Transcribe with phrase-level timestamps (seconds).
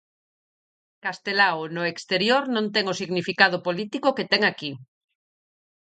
[1.05, 4.71] Castelao no exterior non ten o significado político que ten aquí.